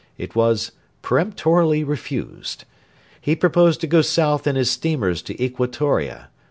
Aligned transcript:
It 0.17 0.33
was 0.33 0.71
'peremptorily 1.03 1.83
refused.' 1.83 2.65
He 3.21 3.35
proposed 3.35 3.81
to 3.81 3.85
go 3.87 4.01
south 4.01 4.47
in 4.47 4.55
his 4.55 4.71
steamers 4.71 5.21
to 5.21 5.35
Equatoria. 5.39 6.29